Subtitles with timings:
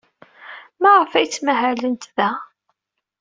[0.81, 2.29] Maɣef ay ttmahalent da?